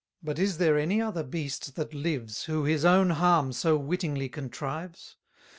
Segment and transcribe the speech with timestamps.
[0.23, 5.15] But is there any other beast that lives, Who his own harm so wittingly contrives?